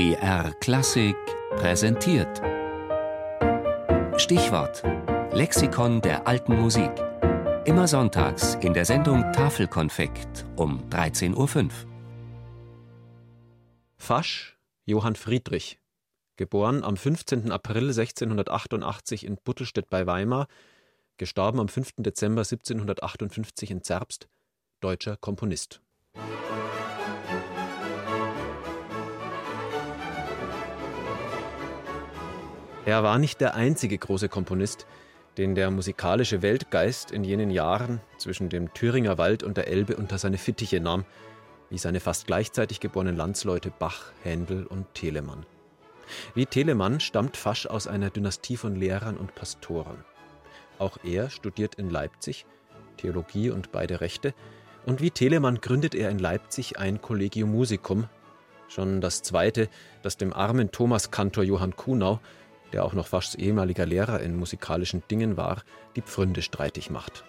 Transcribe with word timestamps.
BR 0.00 0.54
Klassik 0.60 1.14
präsentiert. 1.56 2.40
Stichwort: 4.16 4.82
Lexikon 5.34 6.00
der 6.00 6.26
alten 6.26 6.58
Musik. 6.58 6.90
Immer 7.66 7.86
sonntags 7.86 8.54
in 8.62 8.72
der 8.72 8.86
Sendung 8.86 9.30
Tafelkonfekt 9.34 10.46
um 10.56 10.88
13.05 10.88 11.64
Uhr. 11.64 11.70
Fasch, 13.98 14.58
Johann 14.86 15.16
Friedrich. 15.16 15.78
Geboren 16.36 16.82
am 16.82 16.96
15. 16.96 17.52
April 17.52 17.88
1688 17.88 19.26
in 19.26 19.36
Buttelstedt 19.36 19.90
bei 19.90 20.06
Weimar, 20.06 20.46
gestorben 21.18 21.60
am 21.60 21.68
5. 21.68 21.96
Dezember 21.98 22.40
1758 22.40 23.70
in 23.70 23.82
Zerbst, 23.82 24.30
deutscher 24.80 25.18
Komponist. 25.18 25.82
Er 32.90 33.04
war 33.04 33.20
nicht 33.20 33.40
der 33.40 33.54
einzige 33.54 33.96
große 33.96 34.28
Komponist, 34.28 34.84
den 35.38 35.54
der 35.54 35.70
musikalische 35.70 36.42
Weltgeist 36.42 37.12
in 37.12 37.22
jenen 37.22 37.52
Jahren 37.52 38.00
zwischen 38.18 38.48
dem 38.48 38.74
Thüringer 38.74 39.16
Wald 39.16 39.44
und 39.44 39.56
der 39.56 39.68
Elbe 39.68 39.94
unter 39.94 40.18
seine 40.18 40.38
Fittiche 40.38 40.80
nahm, 40.80 41.04
wie 41.68 41.78
seine 41.78 42.00
fast 42.00 42.26
gleichzeitig 42.26 42.80
geborenen 42.80 43.16
Landsleute 43.16 43.70
Bach, 43.70 44.06
Händel 44.24 44.66
und 44.66 44.92
Telemann. 44.92 45.46
Wie 46.34 46.46
Telemann 46.46 46.98
stammt 46.98 47.36
Fasch 47.36 47.66
aus 47.66 47.86
einer 47.86 48.10
Dynastie 48.10 48.56
von 48.56 48.74
Lehrern 48.74 49.18
und 49.18 49.36
Pastoren. 49.36 50.04
Auch 50.80 50.98
er 51.04 51.30
studiert 51.30 51.76
in 51.76 51.90
Leipzig 51.90 52.44
Theologie 52.96 53.50
und 53.50 53.70
beide 53.70 54.00
Rechte, 54.00 54.34
und 54.84 55.00
wie 55.00 55.12
Telemann 55.12 55.60
gründet 55.60 55.94
er 55.94 56.10
in 56.10 56.18
Leipzig 56.18 56.80
ein 56.80 57.00
Collegium 57.00 57.52
Musicum, 57.52 58.08
schon 58.66 59.00
das 59.00 59.22
zweite, 59.22 59.68
das 60.02 60.16
dem 60.16 60.32
armen 60.32 60.72
Thomaskantor 60.72 61.44
Johann 61.44 61.76
Kuhnau 61.76 62.18
der 62.72 62.84
auch 62.84 62.92
noch 62.92 63.06
Faschs 63.06 63.34
ehemaliger 63.34 63.86
Lehrer 63.86 64.20
in 64.20 64.36
musikalischen 64.36 65.02
Dingen 65.10 65.36
war, 65.36 65.62
die 65.96 66.02
Pfründe 66.02 66.42
streitig 66.42 66.90
macht. 66.90 67.24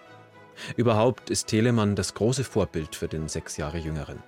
Überhaupt 0.76 1.30
ist 1.30 1.46
Telemann 1.46 1.96
das 1.96 2.14
große 2.14 2.44
Vorbild 2.44 2.94
für 2.94 3.08
den 3.08 3.28
sechs 3.28 3.56
Jahre 3.56 3.78
Jüngeren. 3.78 4.22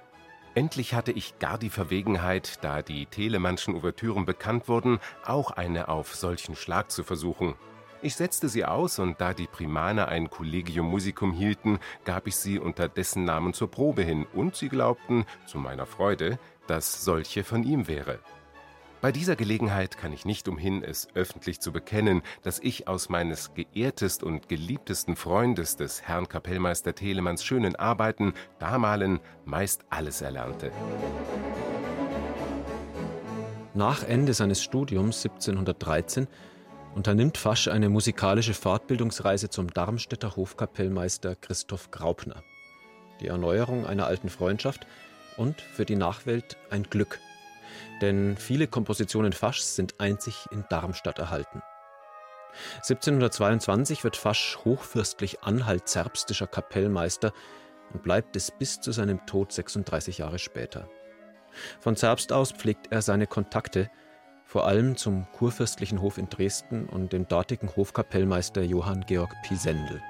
Endlich 0.55 0.95
hatte 0.95 1.11
ich 1.11 1.39
gar 1.41 1.59
die 1.59 1.71
Verwegenheit, 1.71 2.59
da 2.63 2.81
die 2.81 3.07
Telemannschen 3.07 3.75
Ouvertüren 3.75 4.25
bekannt 4.25 4.69
wurden, 4.69 5.01
auch 5.25 5.51
eine 5.51 5.89
auf 5.89 6.15
solchen 6.15 6.55
Schlag 6.55 6.93
zu 6.93 7.03
versuchen. 7.03 7.55
Ich 8.03 8.15
setzte 8.17 8.49
sie 8.49 8.65
aus 8.65 8.99
und 8.99 9.21
da 9.21 9.33
die 9.33 9.47
Primaner 9.47 10.09
ein 10.09 10.31
Collegium 10.31 10.87
Musicum 10.87 11.33
hielten, 11.33 11.81
gab 12.05 12.27
ich 12.27 12.37
sie 12.37 12.59
unter 12.59 12.87
dessen 12.87 13.25
Namen 13.25 13.53
zur 13.53 13.71
Probe 13.71 14.03
hin 14.03 14.27
und 14.33 14.55
sie 14.55 14.69
glaubten, 14.69 15.25
zu 15.47 15.59
meiner 15.59 15.87
Freude, 15.87 16.39
dass 16.67 17.03
solche 17.05 17.43
von 17.43 17.65
ihm 17.65 17.89
wäre. 17.89 18.21
Bei 19.05 19.13
dieser 19.13 19.37
Gelegenheit 19.37 19.99
kann 19.99 20.15
ich 20.15 20.25
nicht 20.25 20.49
umhin, 20.49 20.83
es 20.83 21.09
öffentlich 21.15 21.61
zu 21.61 21.73
bekennen, 21.73 22.23
dass 22.41 22.59
ich 22.59 22.89
aus 22.89 23.11
meines 23.11 23.53
geehrtest 23.53 24.23
und 24.23 24.49
geliebtesten 24.49 25.15
Freundes 25.15 25.77
des 25.77 26.01
Herrn 26.01 26.27
Kapellmeister 26.27 26.95
Telemanns 26.95 27.45
schönen 27.45 27.77
Arbeiten 27.77 28.33
damalen 28.59 29.21
meist 29.45 29.85
alles 29.91 30.23
erlernte. 30.23 30.73
Nach 33.75 34.03
Ende 34.05 34.33
seines 34.33 34.63
Studiums 34.63 35.23
1713 35.23 36.27
unternimmt 36.95 37.37
Fasch 37.37 37.69
eine 37.69 37.91
musikalische 37.91 38.55
Fortbildungsreise 38.55 39.51
zum 39.51 39.69
Darmstädter 39.69 40.35
Hofkapellmeister 40.35 41.37
Christoph 41.37 41.91
Graupner. 41.91 42.43
Die 43.21 43.27
Erneuerung 43.27 43.85
einer 43.85 44.07
alten 44.07 44.31
Freundschaft 44.31 44.87
und 45.37 45.61
für 45.61 45.85
die 45.85 45.97
Nachwelt 45.97 46.57
ein 46.71 46.85
Glück– 46.85 47.19
denn 48.01 48.37
viele 48.37 48.67
Kompositionen 48.67 49.33
Faschs 49.33 49.77
sind 49.77 50.01
einzig 50.01 50.47
in 50.51 50.65
Darmstadt 50.69 51.19
erhalten. 51.19 51.63
1722 52.77 54.05
wird 54.05 54.17
Fasch 54.17 54.59
hochfürstlich 54.65 55.43
anhalt-zerbstischer 55.43 56.47
Kapellmeister 56.47 57.33
und 57.93 58.03
bleibt 58.03 58.37
es 58.37 58.51
bis 58.51 58.81
zu 58.81 58.93
seinem 58.93 59.25
Tod 59.27 59.53
36 59.53 60.19
Jahre 60.19 60.39
später. 60.39 60.89
Von 61.81 61.97
Zerbst 61.97 62.33
aus 62.33 62.53
pflegt 62.53 62.89
er 62.91 63.03
seine 63.03 63.27
Kontakte, 63.27 63.91
vor 64.45 64.67
allem 64.67 64.97
zum 64.97 65.27
kurfürstlichen 65.33 66.01
Hof 66.01 66.19
in 66.19 66.29
Dresden 66.29 66.87
und 66.87 67.13
dem 67.13 67.27
dortigen 67.29 67.75
Hofkapellmeister 67.75 68.63
Johann 68.63 69.05
Georg 69.07 69.35
Pisendel. 69.43 70.01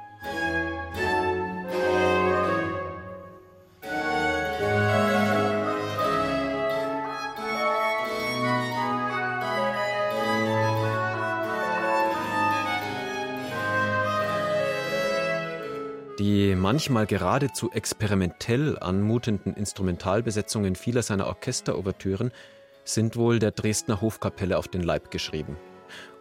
Die 16.21 16.55
manchmal 16.55 17.07
geradezu 17.07 17.73
experimentell 17.73 18.79
anmutenden 18.79 19.55
Instrumentalbesetzungen 19.55 20.77
vieler 20.77 21.03
seiner 21.03 21.27
Orchesterouvertüren 21.27 22.31
sind 22.85 23.17
wohl 23.17 23.41
der 23.41 23.51
Dresdner 23.51 24.01
Hofkapelle 24.01 24.57
auf 24.57 24.69
den 24.69 24.85
Leib 24.85 25.11
geschrieben. 25.11 25.57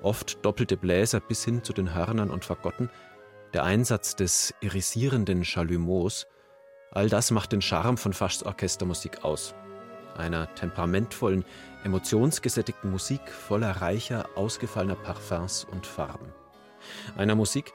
Oft 0.01 0.43
doppelte 0.43 0.77
Bläser 0.77 1.19
bis 1.19 1.45
hin 1.45 1.63
zu 1.63 1.73
den 1.73 1.93
Hörnern 1.93 2.31
und 2.31 2.43
Fagotten, 2.43 2.89
der 3.53 3.65
Einsatz 3.65 4.15
des 4.15 4.55
irisierenden 4.61 5.43
Chalumeaus, 5.43 6.25
all 6.89 7.07
das 7.07 7.29
macht 7.29 7.51
den 7.51 7.61
Charme 7.61 7.97
von 7.97 8.13
Faschs 8.13 8.41
Orchestermusik 8.41 9.23
aus. 9.23 9.53
Einer 10.17 10.53
temperamentvollen, 10.55 11.45
emotionsgesättigten 11.83 12.89
Musik 12.89 13.29
voller 13.29 13.81
reicher, 13.81 14.27
ausgefallener 14.35 14.95
Parfums 14.95 15.67
und 15.71 15.85
Farben. 15.85 16.33
Einer 17.15 17.35
Musik, 17.35 17.73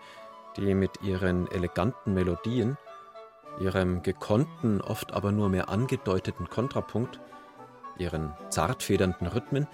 die 0.58 0.74
mit 0.74 1.02
ihren 1.02 1.50
eleganten 1.50 2.14
Melodien, 2.14 2.76
ihrem 3.60 4.02
gekonnten, 4.02 4.80
oft 4.80 5.12
aber 5.12 5.32
nur 5.32 5.48
mehr 5.48 5.68
angedeuteten 5.68 6.48
Kontrapunkt, 6.48 7.20
ihren 7.96 8.32
zartfedernden 8.50 9.26
Rhythmen 9.26 9.66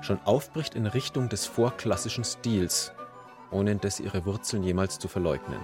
schon 0.00 0.20
aufbricht 0.24 0.74
in 0.74 0.86
Richtung 0.86 1.28
des 1.28 1.46
vorklassischen 1.46 2.24
Stils, 2.24 2.92
ohne 3.50 3.72
indes 3.72 4.00
ihre 4.00 4.24
Wurzeln 4.24 4.62
jemals 4.62 4.98
zu 4.98 5.08
verleugnen. 5.08 5.60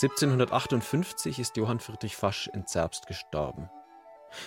(1758) 0.00 1.40
ist 1.40 1.56
Johann 1.56 1.80
Friedrich 1.80 2.16
Fasch 2.16 2.48
in 2.52 2.66
Zerbst 2.66 3.08
gestorben. 3.08 3.68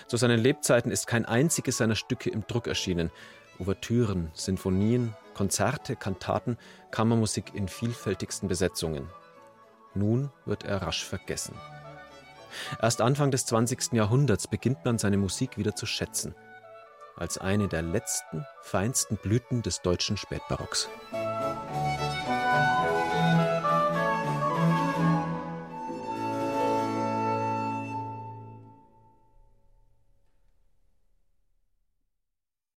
Zu 0.08 0.16
seinen 0.16 0.40
Lebzeiten 0.40 0.92
ist 0.92 1.08
kein 1.08 1.26
einziges 1.26 1.78
seiner 1.78 1.96
Stücke 1.96 2.30
im 2.30 2.48
Druck 2.48 2.68
erschienen, 2.68 3.12
Ouvertüren, 3.62 4.32
Sinfonien, 4.34 5.14
Konzerte, 5.36 5.96
Kantaten, 5.96 6.58
Kammermusik 6.90 7.54
in 7.54 7.68
vielfältigsten 7.68 8.50
Besetzungen. 8.50 9.08
Nun 9.94 10.32
wird 10.46 10.64
er 10.64 10.82
rasch 10.82 11.06
vergessen. 11.06 11.54
Erst 12.82 13.02
Anfang 13.02 13.30
des 13.30 13.46
20. 13.46 13.94
Jahrhunderts 13.94 14.48
beginnt 14.48 14.84
man 14.84 14.98
seine 14.98 15.18
Musik 15.18 15.58
wieder 15.58 15.76
zu 15.76 15.86
schätzen, 15.86 16.34
als 17.16 17.38
eine 17.38 17.68
der 17.68 17.84
letzten, 17.84 18.46
feinsten 18.64 19.18
Blüten 19.18 19.62
des 19.62 19.82
deutschen 19.82 20.18
Spätbarocks. 20.18 20.90
Musik 21.12 23.11